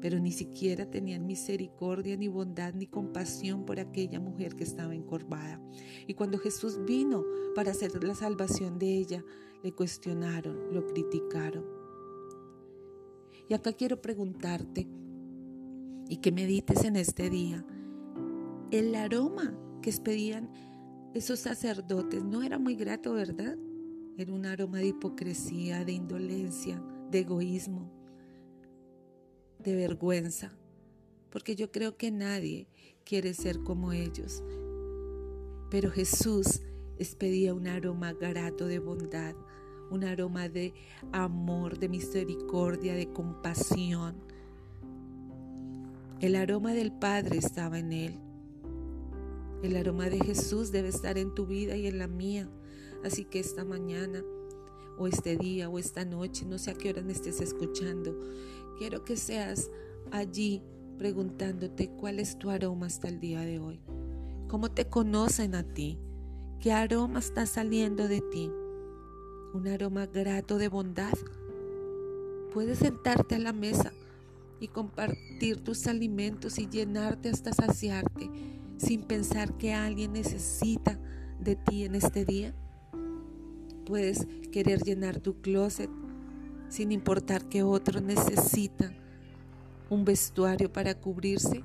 pero 0.00 0.18
ni 0.20 0.30
siquiera 0.30 0.90
tenían 0.90 1.26
misericordia, 1.26 2.16
ni 2.16 2.28
bondad, 2.28 2.74
ni 2.74 2.86
compasión 2.86 3.64
por 3.64 3.80
aquella 3.80 4.20
mujer 4.20 4.54
que 4.54 4.64
estaba 4.64 4.94
encorvada. 4.94 5.60
Y 6.06 6.14
cuando 6.14 6.38
Jesús 6.38 6.84
vino 6.84 7.24
para 7.54 7.72
hacer 7.72 8.02
la 8.04 8.14
salvación 8.14 8.78
de 8.78 8.96
ella, 8.96 9.24
le 9.62 9.72
cuestionaron, 9.72 10.72
lo 10.72 10.86
criticaron. 10.86 11.64
Y 13.48 13.54
acá 13.54 13.72
quiero 13.72 14.00
preguntarte 14.00 14.86
y 16.08 16.18
que 16.18 16.32
medites 16.32 16.84
en 16.84 16.96
este 16.96 17.30
día. 17.30 17.64
El 18.70 18.94
aroma 18.94 19.54
que 19.82 19.90
expedían 19.90 20.50
esos 21.14 21.40
sacerdotes 21.40 22.22
no 22.22 22.42
era 22.42 22.58
muy 22.58 22.76
grato, 22.76 23.14
¿verdad? 23.14 23.56
Era 24.16 24.32
un 24.32 24.46
aroma 24.46 24.78
de 24.78 24.88
hipocresía, 24.88 25.84
de 25.84 25.92
indolencia, 25.92 26.82
de 27.10 27.20
egoísmo 27.20 27.98
de 29.58 29.74
vergüenza, 29.74 30.52
porque 31.30 31.56
yo 31.56 31.70
creo 31.72 31.96
que 31.96 32.10
nadie 32.10 32.68
quiere 33.04 33.34
ser 33.34 33.60
como 33.60 33.92
ellos. 33.92 34.42
Pero 35.70 35.90
Jesús 35.90 36.62
expedía 36.98 37.54
un 37.54 37.66
aroma 37.66 38.12
grato 38.12 38.66
de 38.66 38.78
bondad, 38.78 39.34
un 39.90 40.04
aroma 40.04 40.48
de 40.48 40.74
amor, 41.12 41.78
de 41.78 41.88
misericordia, 41.88 42.94
de 42.94 43.12
compasión. 43.12 44.16
El 46.20 46.36
aroma 46.36 46.72
del 46.72 46.92
Padre 46.92 47.38
estaba 47.38 47.78
en 47.78 47.92
él. 47.92 48.18
El 49.62 49.76
aroma 49.76 50.08
de 50.08 50.20
Jesús 50.20 50.70
debe 50.70 50.88
estar 50.88 51.18
en 51.18 51.34
tu 51.34 51.46
vida 51.46 51.76
y 51.76 51.86
en 51.86 51.98
la 51.98 52.06
mía. 52.06 52.48
Así 53.04 53.24
que 53.24 53.40
esta 53.40 53.64
mañana 53.64 54.22
o 54.98 55.06
este 55.06 55.36
día 55.36 55.68
o 55.68 55.78
esta 55.78 56.04
noche, 56.04 56.44
no 56.44 56.58
sé 56.58 56.72
a 56.72 56.74
qué 56.74 56.90
hora 56.90 57.02
me 57.02 57.12
estés 57.12 57.40
escuchando, 57.40 58.18
quiero 58.78 59.04
que 59.04 59.16
seas 59.16 59.70
allí 60.10 60.62
preguntándote 60.98 61.88
cuál 61.90 62.18
es 62.18 62.38
tu 62.38 62.50
aroma 62.50 62.86
hasta 62.86 63.08
el 63.08 63.20
día 63.20 63.40
de 63.40 63.58
hoy. 63.58 63.80
¿Cómo 64.48 64.70
te 64.70 64.88
conocen 64.88 65.54
a 65.54 65.62
ti? 65.62 65.98
¿Qué 66.60 66.72
aroma 66.72 67.20
está 67.20 67.46
saliendo 67.46 68.08
de 68.08 68.20
ti? 68.20 68.50
¿Un 69.54 69.68
aroma 69.68 70.06
grato 70.06 70.58
de 70.58 70.68
bondad? 70.68 71.14
Puedes 72.52 72.78
sentarte 72.78 73.36
a 73.36 73.38
la 73.38 73.52
mesa 73.52 73.92
y 74.60 74.68
compartir 74.68 75.62
tus 75.62 75.86
alimentos 75.86 76.58
y 76.58 76.68
llenarte 76.68 77.28
hasta 77.28 77.52
saciarte 77.52 78.30
sin 78.76 79.02
pensar 79.02 79.56
que 79.56 79.74
alguien 79.74 80.12
necesita 80.12 80.98
de 81.38 81.56
ti 81.56 81.84
en 81.84 81.94
este 81.94 82.24
día. 82.24 82.54
Puedes 83.88 84.26
querer 84.52 84.82
llenar 84.82 85.18
tu 85.18 85.40
closet 85.40 85.88
sin 86.68 86.92
importar 86.92 87.48
que 87.48 87.62
otro 87.62 88.02
necesita 88.02 88.92
un 89.88 90.04
vestuario 90.04 90.70
para 90.70 90.94
cubrirse. 90.94 91.64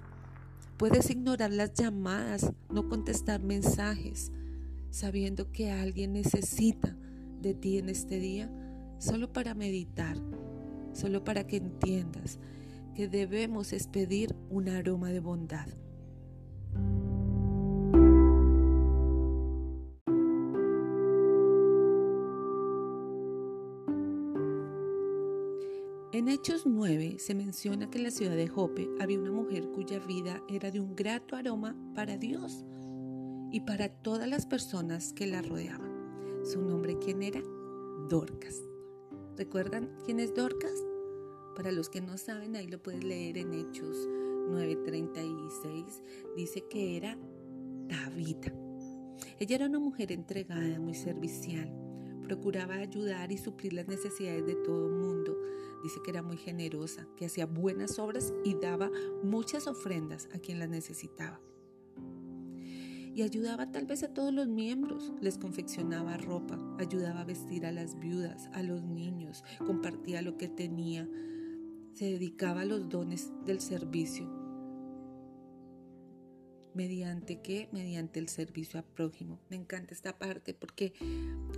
Puedes 0.77 1.09
ignorar 1.09 1.51
las 1.51 1.73
llamadas, 1.73 2.49
no 2.69 2.87
contestar 2.87 3.43
mensajes, 3.43 4.31
sabiendo 4.89 5.51
que 5.51 5.69
alguien 5.69 6.13
necesita 6.13 6.95
de 7.41 7.53
ti 7.53 7.77
en 7.77 7.89
este 7.89 8.19
día, 8.19 8.49
solo 8.99 9.33
para 9.33 9.53
meditar, 9.53 10.15
solo 10.93 11.25
para 11.25 11.45
que 11.45 11.57
entiendas 11.57 12.39
que 12.95 13.09
debemos 13.09 13.73
expedir 13.73 14.33
un 14.49 14.69
aroma 14.69 15.09
de 15.09 15.19
bondad. 15.19 15.67
En 26.23 26.29
Hechos 26.29 26.65
9 26.65 27.17
se 27.19 27.35
menciona 27.35 27.89
que 27.89 27.97
en 27.97 28.05
la 28.05 28.09
ciudad 28.09 28.37
de 28.37 28.47
Jope 28.47 28.89
había 29.01 29.19
una 29.19 29.33
mujer 29.33 29.67
cuya 29.71 29.99
vida 29.99 30.41
era 30.47 30.71
de 30.71 30.79
un 30.79 30.95
grato 30.95 31.35
aroma 31.35 31.75
para 31.93 32.15
Dios 32.15 32.63
y 33.51 33.59
para 33.59 33.89
todas 33.89 34.29
las 34.29 34.45
personas 34.45 35.11
que 35.11 35.27
la 35.27 35.41
rodeaban. 35.41 36.45
¿Su 36.45 36.61
nombre 36.61 36.97
quién 36.97 37.23
era? 37.23 37.41
Dorcas. 38.07 38.55
¿Recuerdan 39.35 39.97
quién 40.05 40.21
es 40.21 40.33
Dorcas? 40.33 40.81
Para 41.57 41.73
los 41.73 41.89
que 41.89 41.99
no 41.99 42.17
saben, 42.17 42.55
ahí 42.55 42.67
lo 42.67 42.81
puedes 42.81 43.03
leer 43.03 43.37
en 43.37 43.53
Hechos 43.53 44.07
9:36. 44.47 46.03
Dice 46.37 46.63
que 46.69 46.95
era 46.95 47.17
Tabita. 47.89 48.53
Ella 49.39 49.57
era 49.57 49.65
una 49.65 49.79
mujer 49.79 50.13
entregada, 50.13 50.79
muy 50.79 50.93
servicial. 50.93 51.69
Procuraba 52.23 52.75
ayudar 52.75 53.33
y 53.33 53.37
suplir 53.37 53.73
las 53.73 53.89
necesidades 53.89 54.45
de 54.45 54.55
todo 54.55 54.87
el 54.87 54.93
mundo 54.93 55.35
Dice 55.83 55.99
que 56.01 56.11
era 56.11 56.23
muy 56.23 56.37
generosa, 56.37 57.07
que 57.17 57.25
hacía 57.25 57.45
buenas 57.45 57.99
obras 57.99 58.33
y 58.43 58.55
daba 58.55 58.89
muchas 59.21 59.67
ofrendas 59.67 60.29
a 60.33 60.39
quien 60.39 60.59
las 60.59 60.69
necesitaba. 60.69 61.39
Y 63.15 63.21
ayudaba 63.21 63.71
tal 63.71 63.85
vez 63.85 64.01
a 64.01 64.13
todos 64.13 64.33
los 64.33 64.47
miembros, 64.47 65.13
les 65.21 65.37
confeccionaba 65.37 66.17
ropa, 66.17 66.57
ayudaba 66.79 67.21
a 67.21 67.25
vestir 67.25 67.65
a 67.65 67.71
las 67.71 67.99
viudas, 67.99 68.49
a 68.53 68.63
los 68.63 68.81
niños, 68.83 69.43
compartía 69.59 70.23
lo 70.23 70.37
que 70.37 70.47
tenía, 70.47 71.07
se 71.93 72.05
dedicaba 72.05 72.61
a 72.61 72.65
los 72.65 72.89
dones 72.89 73.31
del 73.45 73.59
servicio 73.59 74.42
¿Mediante 76.73 77.39
qué? 77.41 77.69
Mediante 77.71 78.19
el 78.19 78.29
servicio 78.29 78.79
a 78.79 78.83
prójimo. 78.83 79.39
Me 79.49 79.55
encanta 79.55 79.93
esta 79.93 80.17
parte 80.17 80.53
porque 80.53 80.93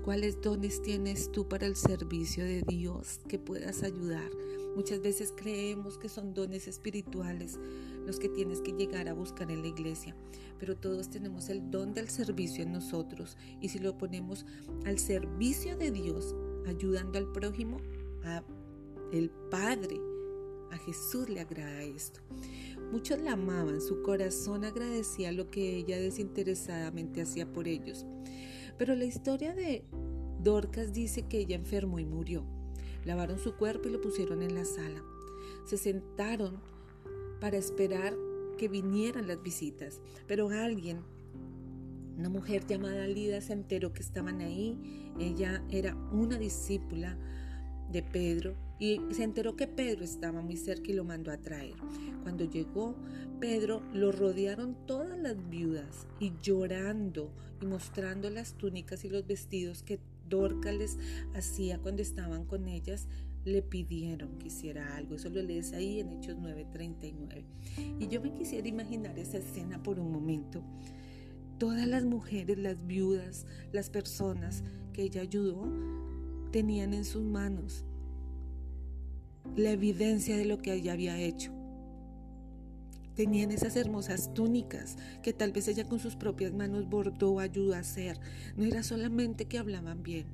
¿cuáles 0.04 0.42
dones 0.42 0.82
tienes 0.82 1.32
tú 1.32 1.48
para 1.48 1.66
el 1.66 1.76
servicio 1.76 2.44
de 2.44 2.64
Dios 2.64 3.22
que 3.28 3.40
puedas 3.40 3.84
ayudar? 3.84 4.30
Muchas 4.76 5.02
veces 5.02 5.34
creemos 5.36 5.98
que 5.98 6.10
son 6.10 6.34
dones 6.34 6.68
espirituales 6.68 7.58
los 8.06 8.20
que 8.20 8.28
tienes 8.28 8.62
que 8.62 8.74
llegar 8.74 9.08
a 9.08 9.14
buscar 9.14 9.50
en 9.50 9.62
la 9.62 9.68
iglesia, 9.70 10.16
pero 10.60 10.76
todos 10.76 11.10
tenemos 11.10 11.50
el 11.50 11.72
don 11.72 11.94
del 11.94 12.10
servicio 12.10 12.64
en 12.64 12.74
nosotros 12.74 13.38
y 13.62 13.70
si 13.70 13.80
lo 13.80 13.98
ponemos 13.98 14.46
al 14.86 15.00
servicio 15.00 15.78
de 15.78 15.92
Dios, 15.92 16.36
ayudando 16.68 17.18
al 17.18 17.32
prójimo, 17.32 17.78
a 18.26 18.44
el 19.12 19.30
Padre, 19.50 19.98
a 20.72 20.78
Jesús 20.78 21.30
le 21.30 21.40
agrada 21.40 21.84
esto. 21.84 22.20
Muchos 22.92 23.20
la 23.20 23.34
amaban, 23.34 23.82
su 23.82 24.02
corazón 24.04 24.64
agradecía 24.64 25.32
lo 25.32 25.50
que 25.50 25.76
ella 25.76 26.00
desinteresadamente 26.00 27.22
hacía 27.22 27.52
por 27.52 27.68
ellos. 27.68 28.06
Pero 28.78 28.96
la 28.96 29.06
historia 29.06 29.54
de 29.54 29.84
Dorcas 30.42 30.94
dice 30.94 31.24
que 31.24 31.40
ella 31.40 31.56
enfermó 31.56 32.00
y 32.00 32.06
murió. 32.06 32.46
Lavaron 33.04 33.40
su 33.40 33.56
cuerpo 33.56 33.90
y 33.90 33.92
lo 33.92 34.02
pusieron 34.02 34.42
en 34.42 34.56
la 34.56 34.66
sala. 34.66 35.04
Se 35.66 35.78
sentaron 35.78 36.60
para 37.40 37.58
esperar 37.58 38.16
que 38.58 38.68
vinieran 38.68 39.28
las 39.28 39.42
visitas, 39.42 40.02
pero 40.28 40.50
alguien, 40.50 41.00
una 42.18 42.30
mujer 42.30 42.66
llamada 42.66 43.08
Lida, 43.08 43.42
se 43.42 43.54
enteró 43.54 43.94
que 43.94 44.02
estaban 44.02 44.42
ahí. 44.42 45.12
Ella 45.20 45.64
era 45.70 45.96
una 46.12 46.38
discípula 46.38 47.18
de 47.92 48.04
Pedro 48.04 48.56
y 48.80 49.00
se 49.12 49.24
enteró 49.24 49.56
que 49.56 49.68
Pedro 49.68 50.04
estaba 50.04 50.42
muy 50.42 50.58
cerca 50.58 50.92
y 50.92 50.96
lo 50.96 51.04
mandó 51.04 51.32
a 51.32 51.38
traer. 51.38 51.76
Cuando 52.24 52.46
llegó 52.46 52.96
Pedro, 53.40 53.82
lo 53.94 54.12
rodearon 54.12 54.76
todas 54.86 55.18
las 55.18 55.50
viudas 55.50 56.08
y 56.20 56.34
llorando 56.42 57.32
y 57.62 57.66
mostrando 57.66 58.30
las 58.30 58.54
túnicas 58.54 59.06
y 59.06 59.10
los 59.10 59.26
vestidos 59.26 59.84
que 59.84 60.00
Dorca 60.28 60.72
les 60.72 60.98
hacía 61.36 61.80
cuando 61.80 62.02
estaban 62.02 62.46
con 62.46 62.68
ellas, 62.68 63.08
le 63.46 63.62
pidieron 63.62 64.40
que 64.40 64.48
hiciera 64.48 64.96
algo. 64.96 65.16
Eso 65.16 65.30
lo 65.30 65.42
lees 65.42 65.74
ahí 65.74 66.00
en 66.00 66.10
Hechos 66.10 66.36
9:39. 66.38 67.46
Y 68.00 68.08
yo 68.08 68.22
me 68.22 68.34
quisiera 68.34 68.68
imaginar 68.68 69.18
esa 69.20 69.38
escena 69.38 69.82
por 69.84 70.00
un 70.00 70.12
momento. 70.12 70.64
Todas 71.60 71.88
las 71.88 72.04
mujeres, 72.04 72.58
las 72.58 72.86
viudas, 72.86 73.46
las 73.72 73.90
personas 73.90 74.64
que 74.94 75.04
ella 75.04 75.22
ayudó, 75.22 75.72
tenían 76.52 76.94
en 76.94 77.06
sus 77.06 77.24
manos 77.24 77.86
la 79.56 79.72
evidencia 79.72 80.38
de 80.38 80.46
lo 80.46 80.60
que 80.62 80.74
ella 80.74 80.94
había 80.94 81.20
hecho. 81.20 81.52
Tenían 83.16 83.52
esas 83.52 83.78
hermosas 83.78 84.34
túnicas 84.34 84.98
que 85.24 85.32
tal 85.32 85.54
vez 85.54 85.70
ella 85.70 85.88
con 85.88 86.00
sus 86.00 86.18
propias 86.18 86.54
manos 86.54 86.90
bordó 86.90 87.32
o 87.32 87.40
ayudó 87.40 87.74
a 87.74 87.80
hacer. 87.80 88.20
No 88.58 88.66
era 88.66 88.84
solamente 88.84 89.46
que 89.46 89.58
hablaban 89.58 90.04
bien. 90.04 90.26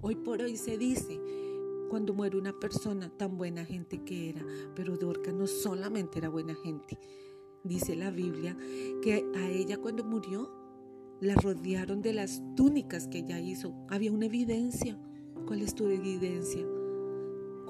Hoy 0.00 0.16
por 0.16 0.40
hoy 0.40 0.56
se 0.56 0.78
dice 0.78 1.20
cuando 1.90 2.14
muere 2.14 2.38
una 2.38 2.58
persona 2.58 3.10
tan 3.10 3.36
buena 3.36 3.66
gente 3.66 4.02
que 4.04 4.30
era. 4.30 4.42
Pero 4.74 4.96
Dorcas 4.96 5.34
no 5.34 5.46
solamente 5.46 6.18
era 6.18 6.30
buena 6.30 6.54
gente. 6.54 6.98
Dice 7.62 7.94
la 7.94 8.10
Biblia 8.10 8.56
que 9.02 9.22
a 9.36 9.48
ella 9.50 9.76
cuando 9.76 10.02
murió 10.02 10.50
la 11.20 11.34
rodearon 11.34 12.00
de 12.00 12.14
las 12.14 12.42
túnicas 12.56 13.06
que 13.06 13.18
ella 13.18 13.38
hizo. 13.38 13.74
Había 13.90 14.12
una 14.12 14.26
evidencia. 14.26 14.98
¿Cuál 15.46 15.60
es 15.60 15.74
tu 15.74 15.88
evidencia? 15.88 16.64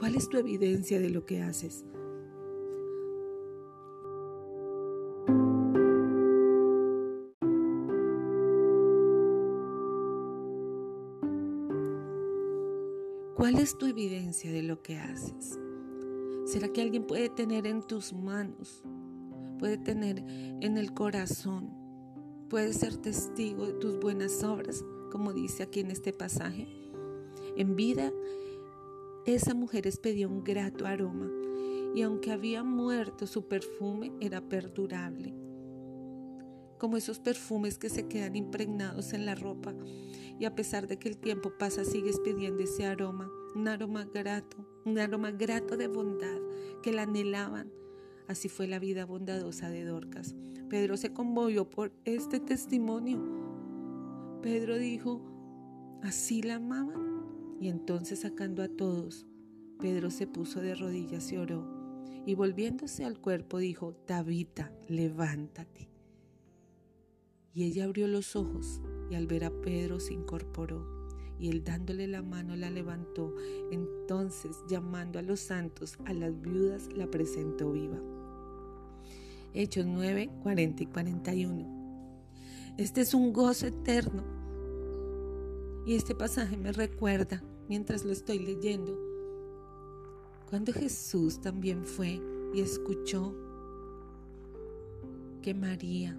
¿Cuál 0.00 0.14
es 0.14 0.30
tu 0.30 0.38
evidencia 0.38 0.99
de 0.99 1.11
lo 1.11 1.26
que 1.26 1.42
haces? 1.42 1.85
¿Cuál 13.37 13.59
es 13.59 13.76
tu 13.76 13.85
evidencia 13.85 14.50
de 14.50 14.62
lo 14.62 14.80
que 14.80 14.97
haces? 14.97 15.59
¿Será 16.47 16.73
que 16.73 16.80
alguien 16.80 17.07
puede 17.07 17.28
tener 17.28 17.66
en 17.66 17.83
tus 17.83 18.14
manos? 18.14 18.83
Puede 19.59 19.76
tener 19.76 20.25
en 20.62 20.78
el 20.78 20.95
corazón. 20.95 21.75
Puede 22.49 22.73
ser 22.73 22.97
testigo 22.97 23.66
de 23.66 23.75
tus 23.75 24.00
buenas 24.00 24.42
obras, 24.45 24.83
como 25.12 25.35
dice 25.35 25.62
aquí 25.62 25.80
en 25.80 25.90
este 25.90 26.14
pasaje. 26.14 26.66
En 27.54 27.76
vida, 27.76 28.11
esa 29.27 29.55
mujer 29.55 29.87
expedía 29.87 30.29
un 30.29 30.45
grato 30.45 30.87
aroma 30.87 31.31
y 31.95 32.03
aunque 32.03 32.33
había 32.33 32.62
muerto, 32.62 33.27
su 33.27 33.49
perfume 33.49 34.12
era 34.21 34.41
perdurable 34.41 35.35
como 36.81 36.97
esos 36.97 37.21
perfumes 37.21 37.79
que 37.79 37.91
se 37.91 38.09
quedan 38.09 38.35
impregnados 38.35 39.12
en 39.12 39.27
la 39.27 39.35
ropa 39.35 39.75
y 40.39 40.47
a 40.47 40.55
pesar 40.55 40.89
de 40.89 40.99
que 40.99 41.11
el 41.11 41.19
tiempo 41.19 41.53
pasa 41.59 41.85
sigues 41.85 42.19
pidiendo 42.19 42.62
ese 42.62 42.87
aroma, 42.87 43.31
un 43.55 43.69
aroma 43.69 44.07
grato, 44.07 44.67
un 44.87 44.99
aroma 44.99 45.31
grato 45.31 45.77
de 45.77 45.87
bondad 45.87 46.41
que 46.83 46.93
la 46.93 47.03
anhelaban. 47.03 47.71
Así 48.27 48.49
fue 48.49 48.67
la 48.67 48.79
vida 48.79 49.05
bondadosa 49.05 49.69
de 49.69 49.85
Dorcas. 49.85 50.35
Pedro 50.71 50.97
se 50.97 51.12
conmovió 51.12 51.69
por 51.69 51.93
este 52.07 52.41
testimonio. 52.41 53.21
Pedro 54.41 54.79
dijo, 54.79 55.21
¿así 56.03 56.41
la 56.41 56.55
amaban? 56.55 57.10
Y 57.61 57.69
entonces 57.69 58.21
sacando 58.21 58.62
a 58.62 58.69
todos, 58.69 59.26
Pedro 59.79 60.11
se 60.11 60.26
puso 60.26 60.61
de 60.61 60.75
rodillas 60.75 61.31
y 61.31 61.37
oró. 61.37 61.64
Y 62.26 62.35
volviéndose 62.35 63.05
al 63.05 63.21
cuerpo 63.21 63.59
dijo, 63.59 63.95
Tabita, 64.07 64.73
levántate. 64.88 65.88
Y 67.52 67.64
ella 67.64 67.85
abrió 67.85 68.09
los 68.09 68.35
ojos 68.35 68.81
y 69.11 69.14
al 69.14 69.26
ver 69.26 69.45
a 69.45 69.50
Pedro 69.50 70.00
se 70.00 70.14
incorporó 70.14 71.00
y 71.40 71.49
él 71.49 71.64
dándole 71.64 72.07
la 72.07 72.23
mano 72.23 72.55
la 72.55 72.71
levantó. 72.71 73.35
Entonces, 73.73 74.59
llamando 74.69 75.19
a 75.19 75.23
los 75.23 75.40
santos, 75.40 75.97
a 76.05 76.12
las 76.12 76.38
viudas, 76.40 76.88
la 76.95 77.11
presentó 77.11 77.73
viva. 77.73 77.99
Hechos 79.55 79.87
9, 79.87 80.31
40 80.43 80.83
y 80.83 80.87
41. 80.87 82.75
Este 82.76 83.00
es 83.00 83.14
un 83.14 83.33
gozo 83.33 83.67
eterno. 83.67 84.40
Y 85.87 85.95
este 85.95 86.15
pasaje 86.15 86.57
me 86.57 86.73
recuerda, 86.73 87.43
mientras 87.69 88.05
lo 88.05 88.13
estoy 88.13 88.39
leyendo, 88.39 88.99
cuando 90.49 90.73
Jesús 90.73 91.41
también 91.41 91.85
fue 91.85 92.21
y 92.53 92.61
escuchó 92.61 93.35
que 95.43 95.55
María 95.55 96.17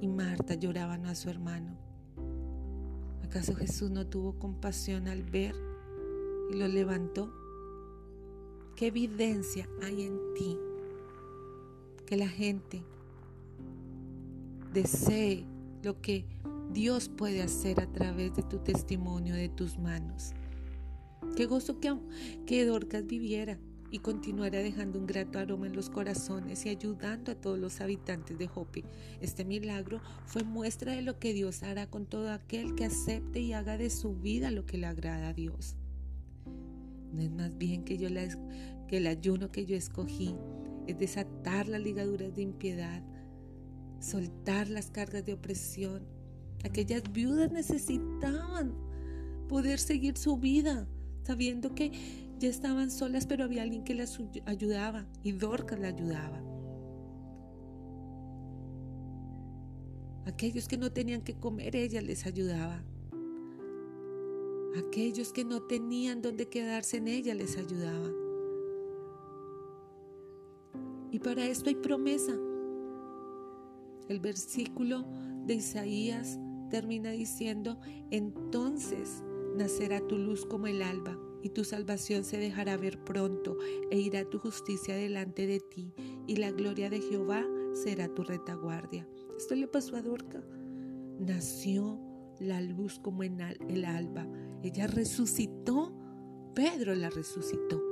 y 0.00 0.08
Marta 0.08 0.54
lloraban 0.54 1.06
a 1.06 1.14
su 1.14 1.28
hermano. 1.28 1.76
¿Acaso 3.24 3.54
Jesús 3.54 3.90
no 3.90 4.06
tuvo 4.06 4.38
compasión 4.38 5.08
al 5.08 5.22
ver 5.22 5.54
y 6.50 6.56
lo 6.56 6.68
levantó? 6.68 7.32
¿Qué 8.76 8.86
evidencia 8.86 9.68
hay 9.82 10.02
en 10.02 10.18
ti 10.34 10.58
que 12.06 12.16
la 12.16 12.28
gente 12.28 12.82
desee 14.72 15.44
lo 15.82 16.00
que 16.00 16.24
Dios 16.72 17.08
puede 17.08 17.42
hacer 17.42 17.80
a 17.80 17.90
través 17.92 18.34
de 18.34 18.42
tu 18.42 18.58
testimonio, 18.58 19.34
de 19.34 19.48
tus 19.48 19.78
manos? 19.78 20.32
Qué 21.36 21.46
gozo 21.46 21.80
que, 21.80 21.94
que 22.46 22.64
Dorcas 22.64 23.06
viviera 23.06 23.58
y 23.90 23.98
continuará 23.98 24.60
dejando 24.60 24.98
un 24.98 25.06
grato 25.06 25.38
aroma 25.38 25.66
en 25.66 25.76
los 25.76 25.90
corazones 25.90 26.64
y 26.64 26.70
ayudando 26.70 27.30
a 27.30 27.34
todos 27.34 27.58
los 27.58 27.80
habitantes 27.82 28.38
de 28.38 28.48
Jope. 28.48 28.84
Este 29.20 29.44
milagro 29.44 30.00
fue 30.24 30.44
muestra 30.44 30.94
de 30.94 31.02
lo 31.02 31.18
que 31.18 31.34
Dios 31.34 31.62
hará 31.62 31.86
con 31.86 32.06
todo 32.06 32.32
aquel 32.32 32.74
que 32.74 32.86
acepte 32.86 33.40
y 33.40 33.52
haga 33.52 33.76
de 33.76 33.90
su 33.90 34.14
vida 34.14 34.50
lo 34.50 34.64
que 34.64 34.78
le 34.78 34.86
agrada 34.86 35.28
a 35.28 35.34
Dios. 35.34 35.76
No 37.12 37.20
es 37.20 37.30
más 37.30 37.56
bien 37.58 37.84
que 37.84 37.98
yo 37.98 38.08
que 38.88 38.96
el 38.96 39.06
ayuno 39.06 39.52
que 39.52 39.66
yo 39.66 39.76
escogí 39.76 40.34
es 40.86 40.98
desatar 40.98 41.68
las 41.68 41.82
ligaduras 41.82 42.34
de 42.34 42.42
impiedad, 42.42 43.02
soltar 44.00 44.70
las 44.70 44.90
cargas 44.90 45.24
de 45.26 45.34
opresión. 45.34 46.06
Aquellas 46.64 47.02
viudas 47.12 47.50
necesitaban 47.50 48.72
poder 49.48 49.78
seguir 49.78 50.16
su 50.16 50.36
vida, 50.36 50.86
sabiendo 51.22 51.74
que 51.74 51.92
ya 52.38 52.48
estaban 52.48 52.90
solas, 52.90 53.26
pero 53.26 53.44
había 53.44 53.62
alguien 53.62 53.84
que 53.84 53.94
las 53.94 54.18
ayudaba 54.46 55.06
y 55.22 55.32
Dorcas 55.32 55.78
la 55.78 55.88
ayudaba. 55.88 56.42
Aquellos 60.24 60.68
que 60.68 60.76
no 60.76 60.92
tenían 60.92 61.22
que 61.22 61.34
comer, 61.34 61.74
ella 61.74 62.00
les 62.00 62.26
ayudaba. 62.26 62.82
Aquellos 64.76 65.32
que 65.32 65.44
no 65.44 65.62
tenían 65.62 66.22
donde 66.22 66.48
quedarse 66.48 66.96
en 66.98 67.08
ella 67.08 67.34
les 67.34 67.58
ayudaba. 67.58 68.10
Y 71.10 71.18
para 71.18 71.44
esto 71.46 71.68
hay 71.68 71.74
promesa. 71.74 72.32
El 74.08 74.20
versículo 74.20 75.04
de 75.44 75.54
Isaías 75.54 76.38
termina 76.72 77.10
diciendo, 77.10 77.78
entonces 78.10 79.22
nacerá 79.54 80.00
tu 80.00 80.16
luz 80.16 80.46
como 80.46 80.68
el 80.68 80.80
alba 80.80 81.18
y 81.42 81.50
tu 81.50 81.64
salvación 81.64 82.24
se 82.24 82.38
dejará 82.38 82.78
ver 82.78 83.04
pronto, 83.04 83.58
e 83.90 83.98
irá 83.98 84.24
tu 84.24 84.38
justicia 84.38 84.96
delante 84.96 85.46
de 85.46 85.60
ti, 85.60 85.92
y 86.26 86.36
la 86.36 86.50
gloria 86.50 86.88
de 86.88 87.02
Jehová 87.02 87.44
será 87.74 88.08
tu 88.08 88.22
retaguardia. 88.22 89.06
Esto 89.36 89.54
le 89.54 89.68
pasó 89.68 89.96
a 89.96 90.02
Dorca. 90.02 90.42
Nació 91.18 92.00
la 92.38 92.62
luz 92.62 92.98
como 92.98 93.22
en 93.22 93.40
el 93.40 93.84
alba. 93.84 94.26
Ella 94.62 94.86
resucitó, 94.86 95.92
Pedro 96.54 96.94
la 96.94 97.10
resucitó. 97.10 97.82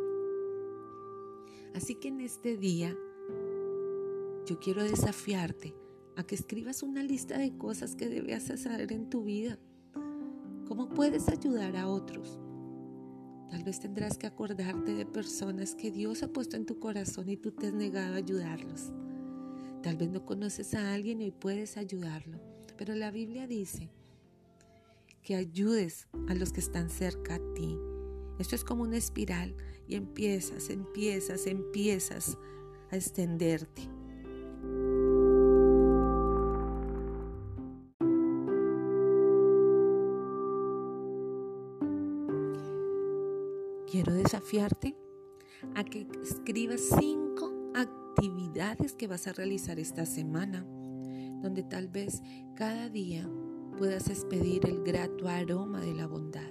Así 1.75 1.97
que 1.97 2.09
en 2.09 2.21
este 2.21 2.57
día 2.57 2.97
yo 4.47 4.59
quiero 4.59 4.83
desafiarte 4.83 5.75
a 6.20 6.26
que 6.26 6.35
escribas 6.35 6.83
una 6.83 7.02
lista 7.02 7.38
de 7.38 7.56
cosas 7.56 7.96
que 7.96 8.06
debes 8.06 8.50
hacer 8.50 8.92
en 8.92 9.09
tu 9.09 9.24
vida. 9.24 9.59
¿Cómo 10.68 10.90
puedes 10.90 11.30
ayudar 11.30 11.76
a 11.76 11.88
otros? 11.88 12.38
Tal 13.50 13.64
vez 13.64 13.80
tendrás 13.80 14.18
que 14.18 14.26
acordarte 14.26 14.92
de 14.92 15.06
personas 15.06 15.74
que 15.74 15.90
Dios 15.90 16.22
ha 16.22 16.28
puesto 16.28 16.56
en 16.56 16.66
tu 16.66 16.78
corazón 16.78 17.30
y 17.30 17.38
tú 17.38 17.52
te 17.52 17.68
has 17.68 17.72
negado 17.72 18.14
a 18.14 18.18
ayudarlos. 18.18 18.92
Tal 19.83 19.96
vez 19.96 20.11
no 20.11 20.26
conoces 20.26 20.74
a 20.74 20.92
alguien 20.92 21.22
y 21.22 21.30
puedes 21.30 21.78
ayudarlo, 21.78 22.38
pero 22.76 22.94
la 22.94 23.11
Biblia 23.11 23.46
dice 23.46 23.90
que 25.22 25.37
ayudes 25.37 26.06
a 26.28 26.35
los 26.35 26.52
que 26.52 26.61
están 26.61 26.90
cerca 26.90 27.37
a 27.37 27.54
ti. 27.54 27.78
Esto 28.38 28.56
es 28.56 28.64
como 28.64 28.83
una 28.83 28.98
espiral 28.98 29.56
y 29.88 29.94
empiezas, 29.94 30.68
empiezas, 30.68 31.46
empiezas 31.46 32.37
a 32.90 32.96
extenderte. 32.96 34.00
Desafiarte 44.51 44.97
a 45.77 45.85
que 45.85 46.07
escribas 46.23 46.81
cinco 46.99 47.53
actividades 47.75 48.95
que 48.95 49.07
vas 49.07 49.27
a 49.27 49.33
realizar 49.33 49.79
esta 49.79 50.05
semana, 50.07 50.67
donde 51.41 51.63
tal 51.63 51.89
vez 51.89 52.21
cada 52.57 52.89
día 52.89 53.29
puedas 53.79 54.09
expedir 54.09 54.67
el 54.67 54.83
grato 54.83 55.29
aroma 55.29 55.81
de 55.81 55.95
la 55.95 56.07
bondad. 56.07 56.51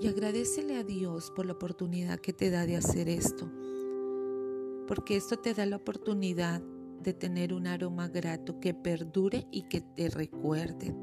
Y 0.00 0.08
agradecele 0.08 0.76
a 0.76 0.82
Dios 0.82 1.32
por 1.34 1.46
la 1.46 1.52
oportunidad 1.52 2.18
que 2.18 2.32
te 2.32 2.50
da 2.50 2.66
de 2.66 2.76
hacer 2.76 3.08
esto, 3.08 3.50
porque 4.88 5.16
esto 5.16 5.36
te 5.36 5.54
da 5.54 5.66
la 5.66 5.76
oportunidad 5.76 6.60
de 7.00 7.14
tener 7.14 7.54
un 7.54 7.66
aroma 7.66 8.08
grato 8.08 8.58
que 8.58 8.74
perdure 8.74 9.46
y 9.52 9.68
que 9.68 9.80
te 9.80 10.10
recuerde. 10.10 10.94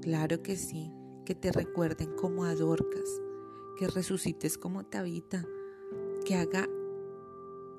Claro 0.00 0.42
que 0.42 0.56
sí, 0.56 0.90
que 1.24 1.34
te 1.34 1.52
recuerden 1.52 2.14
como 2.16 2.44
adorcas, 2.44 3.21
que 3.78 3.88
resucites 3.88 4.58
como 4.58 4.84
Tabita, 4.84 5.44
que 6.24 6.36
haga 6.36 6.68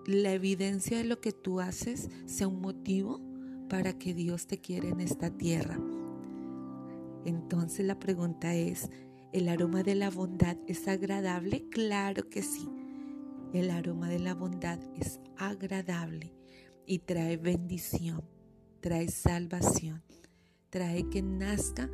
la 0.06 0.34
evidencia 0.34 0.98
de 0.98 1.06
lo 1.06 1.22
que 1.22 1.32
tú 1.32 1.60
haces 1.60 2.10
sea 2.26 2.48
un 2.48 2.62
motivo 2.62 3.22
para 3.70 3.98
que 3.98 4.14
Dios 4.14 4.48
te 4.48 4.60
quiera 4.60 4.90
en 4.90 5.00
esta 5.00 5.30
tierra. 5.30 5.80
Entonces 7.26 7.86
la 7.86 8.00
pregunta 8.00 8.54
es, 8.54 8.90
¿El 9.34 9.50
aroma 9.50 9.82
de 9.82 9.96
la 9.96 10.12
bondad 10.12 10.58
es 10.68 10.88
agradable? 10.88 11.68
Claro 11.72 12.30
que 12.30 12.44
sí. 12.44 12.70
El 13.52 13.72
aroma 13.72 14.08
de 14.08 14.20
la 14.20 14.36
bondad 14.36 14.80
es 14.96 15.20
agradable 15.38 16.36
y 16.86 17.00
trae 17.00 17.38
bendición, 17.38 18.22
trae 18.80 19.08
salvación, 19.08 20.04
trae 20.70 21.10
que 21.10 21.24
nazca 21.24 21.90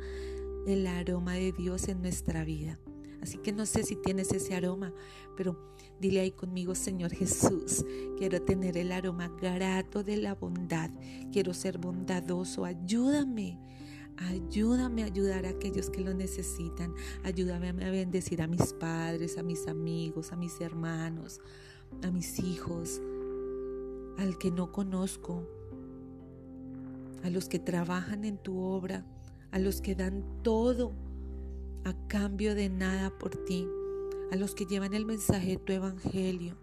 el 0.66 0.86
aroma 0.86 1.32
de 1.32 1.52
Dios 1.52 1.88
en 1.88 2.02
nuestra 2.02 2.44
vida. 2.44 2.78
Así 3.22 3.38
que 3.38 3.52
no 3.52 3.66
sé 3.66 3.82
si 3.82 3.96
tienes 3.96 4.32
ese 4.32 4.54
aroma, 4.54 4.92
pero 5.36 5.74
dile 5.98 6.20
ahí 6.20 6.30
conmigo, 6.30 6.74
Señor 6.74 7.12
Jesús, 7.12 7.84
quiero 8.18 8.42
tener 8.42 8.76
el 8.76 8.92
aroma 8.92 9.28
grato 9.40 10.02
de 10.02 10.16
la 10.16 10.34
bondad, 10.34 10.90
quiero 11.32 11.54
ser 11.54 11.78
bondadoso, 11.78 12.64
ayúdame. 12.64 13.58
Ayúdame 14.16 15.02
a 15.02 15.06
ayudar 15.06 15.46
a 15.46 15.50
aquellos 15.50 15.88
que 15.88 16.02
lo 16.02 16.12
necesitan. 16.12 16.92
Ayúdame 17.24 17.68
a 17.70 17.90
bendecir 17.90 18.42
a 18.42 18.46
mis 18.46 18.74
padres, 18.74 19.38
a 19.38 19.42
mis 19.42 19.66
amigos, 19.66 20.32
a 20.32 20.36
mis 20.36 20.60
hermanos, 20.60 21.40
a 22.02 22.10
mis 22.10 22.38
hijos, 22.38 23.00
al 24.18 24.36
que 24.36 24.50
no 24.50 24.72
conozco, 24.72 25.48
a 27.22 27.30
los 27.30 27.48
que 27.48 27.58
trabajan 27.58 28.26
en 28.26 28.36
tu 28.36 28.60
obra, 28.60 29.06
a 29.52 29.58
los 29.58 29.80
que 29.80 29.94
dan 29.94 30.22
todo 30.42 30.92
a 31.84 31.94
cambio 32.08 32.54
de 32.54 32.68
nada 32.68 33.10
por 33.18 33.36
ti, 33.44 33.66
a 34.30 34.36
los 34.36 34.54
que 34.54 34.66
llevan 34.66 34.94
el 34.94 35.06
mensaje 35.06 35.50
de 35.50 35.56
tu 35.56 35.72
evangelio, 35.72 36.56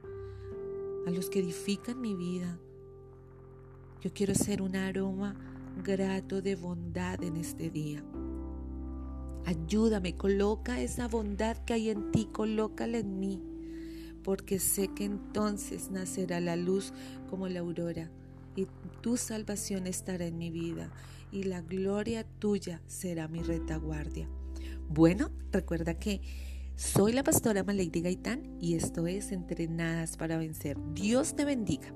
a 1.06 1.12
los 1.12 1.30
que 1.30 1.40
edifican 1.40 2.00
mi 2.00 2.16
vida. 2.16 2.60
Yo 4.02 4.12
quiero 4.14 4.36
ser 4.36 4.62
un 4.62 4.76
aroma 4.76 5.36
grato 5.84 6.42
de 6.42 6.56
bondad 6.56 7.24
en 7.24 7.38
este 7.38 7.70
día. 7.70 8.04
Ayúdame, 9.46 10.16
coloca 10.16 10.82
esa 10.82 11.08
bondad 11.08 11.58
que 11.66 11.74
hay 11.74 11.90
en 11.90 12.12
ti, 12.12 12.28
colócala 12.32 12.98
en 12.98 13.20
mí, 13.20 13.42
porque 14.24 14.60
sé 14.60 14.90
que 14.90 15.06
entonces 15.06 15.90
nacerá 15.90 16.40
la 16.40 16.56
luz 16.56 16.94
como 17.30 17.48
la 17.48 17.62
aurora 17.62 18.12
y 18.56 18.68
tu 19.02 19.18
salvación 19.18 19.88
estará 19.88 20.26
en 20.26 20.38
mi 20.38 20.50
vida 20.50 20.92
y 21.32 21.44
la 21.44 21.62
gloria 21.62 22.26
tuya 22.40 22.82
será 22.88 23.28
mi 23.28 23.42
retaguardia. 23.42 24.28
Bueno, 24.90 25.32
recuerda 25.52 26.00
que 26.00 26.22
soy 26.76 27.12
la 27.12 27.24
pastora 27.24 27.64
Malady 27.64 28.02
Gaitán 28.02 28.58
y 28.62 28.76
esto 28.76 29.06
es 29.08 29.32
Entrenadas 29.32 30.16
para 30.16 30.38
Vencer. 30.38 30.78
Dios 30.94 31.36
te 31.36 31.44
bendiga. 31.44 31.94